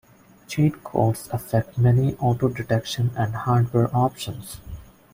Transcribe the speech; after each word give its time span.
Cheat 0.47 0.83
codes 0.83 1.29
affect 1.31 1.77
many 1.77 2.15
auto-detection 2.15 3.11
and 3.15 3.35
hardware 3.35 3.95
options. 3.95 4.59